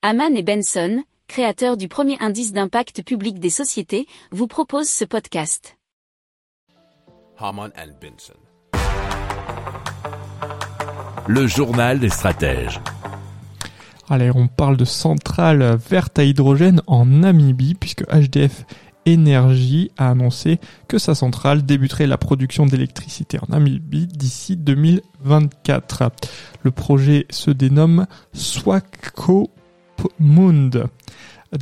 Haman 0.00 0.36
et 0.36 0.44
Benson, 0.44 1.02
créateurs 1.26 1.76
du 1.76 1.88
premier 1.88 2.16
indice 2.20 2.52
d'impact 2.52 3.02
public 3.02 3.40
des 3.40 3.50
sociétés, 3.50 4.06
vous 4.30 4.46
proposent 4.46 4.88
ce 4.88 5.04
podcast. 5.04 5.76
Haman 7.36 7.72
and 7.76 7.94
Benson. 8.00 8.38
Le 11.26 11.48
journal 11.48 11.98
des 11.98 12.10
stratèges. 12.10 12.80
Allez, 14.08 14.30
on 14.32 14.46
parle 14.46 14.76
de 14.76 14.84
centrale 14.84 15.76
verte 15.76 16.16
à 16.20 16.22
hydrogène 16.22 16.80
en 16.86 17.04
Namibie, 17.04 17.74
puisque 17.74 18.04
HDF 18.04 18.66
Énergie 19.04 19.90
a 19.96 20.10
annoncé 20.10 20.60
que 20.86 20.98
sa 20.98 21.16
centrale 21.16 21.66
débuterait 21.66 22.06
la 22.06 22.18
production 22.18 22.66
d'électricité 22.66 23.40
en 23.40 23.46
Namibie 23.48 24.06
d'ici 24.06 24.56
2024. 24.56 26.12
Le 26.62 26.70
projet 26.70 27.26
se 27.30 27.50
dénomme 27.50 28.06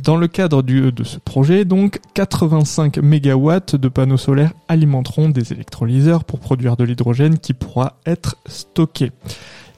Dans 0.03 0.17
le 0.17 0.27
cadre 0.27 0.61
de 0.63 1.03
ce 1.03 1.17
projet, 1.17 1.63
donc, 1.63 1.99
85 2.13 2.97
MW 2.97 3.77
de 3.77 3.87
panneaux 3.87 4.17
solaires 4.17 4.51
alimenteront 4.67 5.29
des 5.29 5.53
électrolyseurs 5.53 6.25
pour 6.25 6.39
produire 6.39 6.75
de 6.75 6.83
l'hydrogène 6.83 7.39
qui 7.39 7.53
pourra 7.53 7.97
être 8.05 8.35
stocké. 8.45 9.11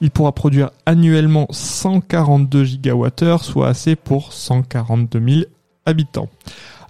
Il 0.00 0.10
pourra 0.10 0.32
produire 0.32 0.70
annuellement 0.84 1.46
142 1.50 2.64
GWh, 2.64 3.38
soit 3.40 3.68
assez 3.68 3.94
pour 3.94 4.32
142 4.32 5.20
000 5.20 5.40
habitants. 5.86 6.28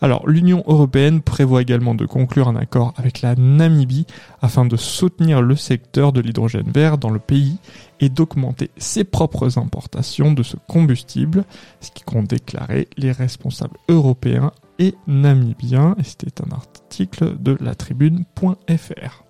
Alors, 0.02 0.27
l'Union 0.27 0.64
européenne 0.66 1.20
prévoit 1.20 1.60
également 1.60 1.95
de 1.95 2.06
conclure 2.06 2.48
un 2.48 2.56
accord 2.56 2.95
avec 2.96 3.20
la 3.20 3.34
Namibie 3.34 4.06
afin 4.41 4.64
de 4.64 4.77
soutenir 4.77 5.42
le 5.42 5.56
secteur 5.56 6.12
de 6.12 6.20
l'hydrogène 6.20 6.70
vert 6.72 6.96
dans 6.96 7.10
le 7.10 7.18
pays 7.18 7.58
et 8.00 8.08
d'augmenter 8.08 8.70
ses 8.78 9.05
propres 9.05 9.58
importations 9.58 10.32
de 10.32 10.42
ce 10.42 10.56
combustible, 10.68 11.44
ce 11.80 11.91
qui 11.91 12.02
compte 12.02 12.28
déclarer 12.28 12.88
les 12.96 13.12
responsables 13.12 13.77
européens 13.88 14.52
et 14.78 14.94
namibiens. 15.06 15.94
Et 15.98 16.05
c'était 16.05 16.42
un 16.42 16.53
article 16.53 17.36
de 17.38 17.58
la 17.60 17.75
tribune.fr. 17.75 19.30